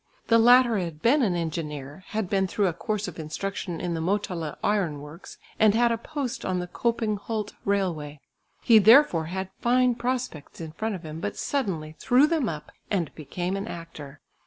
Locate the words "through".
2.47-2.65